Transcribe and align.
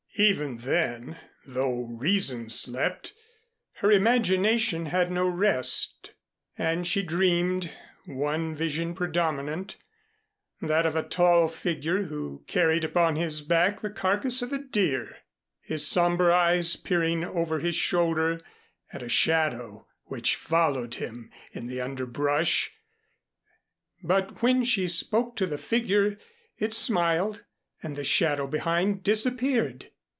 Even 0.17 0.57
then, 0.57 1.17
though 1.47 1.85
reason 1.87 2.49
slept, 2.49 3.13
her 3.75 3.89
imagination 3.89 4.87
had 4.87 5.09
no 5.09 5.25
rest, 5.27 6.11
and 6.57 6.85
she 6.85 7.01
dreamed, 7.01 7.71
one 8.05 8.53
vision 8.53 8.93
predominant 8.93 9.77
that 10.61 10.85
of 10.85 10.97
a 10.97 11.01
tall 11.07 11.47
figure 11.47 12.03
who 12.03 12.43
carried 12.45 12.83
upon 12.83 13.15
his 13.15 13.41
back 13.41 13.79
the 13.79 13.89
carcass 13.89 14.41
of 14.41 14.51
a 14.51 14.57
deer, 14.57 15.15
his 15.61 15.87
somber 15.87 16.29
eyes 16.29 16.75
peering 16.75 17.23
over 17.23 17.59
his 17.59 17.73
shoulder 17.75 18.41
at 18.91 19.01
a 19.01 19.09
shadow 19.09 19.87
which 20.03 20.35
followed 20.35 20.95
him 20.95 21.31
in 21.53 21.67
the 21.67 21.79
underbrush. 21.79 22.71
But 24.03 24.41
when 24.41 24.65
she 24.65 24.89
spoke 24.89 25.37
to 25.37 25.45
the 25.47 25.57
figure 25.57 26.17
it 26.59 26.73
smiled 26.73 27.45
and 27.81 27.95
the 27.95 28.03
shadow 28.03 28.45
behind 28.45 29.03
disappeared. 29.03 29.87